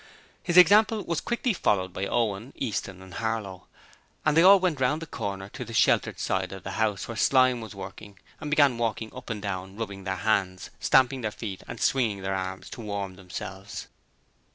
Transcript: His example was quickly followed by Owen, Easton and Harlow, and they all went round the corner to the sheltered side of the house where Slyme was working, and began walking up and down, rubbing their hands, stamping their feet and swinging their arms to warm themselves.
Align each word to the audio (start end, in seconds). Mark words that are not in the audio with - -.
His 0.41 0.57
example 0.57 1.03
was 1.03 1.21
quickly 1.21 1.53
followed 1.53 1.93
by 1.93 2.07
Owen, 2.07 2.53
Easton 2.55 3.03
and 3.03 3.13
Harlow, 3.13 3.67
and 4.25 4.35
they 4.35 4.41
all 4.41 4.59
went 4.59 4.79
round 4.81 4.99
the 4.99 5.05
corner 5.05 5.47
to 5.49 5.63
the 5.63 5.75
sheltered 5.75 6.19
side 6.19 6.51
of 6.51 6.63
the 6.63 6.71
house 6.71 7.07
where 7.07 7.15
Slyme 7.15 7.61
was 7.61 7.75
working, 7.75 8.17
and 8.39 8.49
began 8.49 8.79
walking 8.79 9.13
up 9.13 9.29
and 9.29 9.43
down, 9.43 9.75
rubbing 9.75 10.03
their 10.03 10.15
hands, 10.15 10.71
stamping 10.79 11.21
their 11.21 11.29
feet 11.29 11.61
and 11.67 11.79
swinging 11.79 12.23
their 12.23 12.33
arms 12.33 12.67
to 12.71 12.81
warm 12.81 13.15
themselves. 13.15 13.89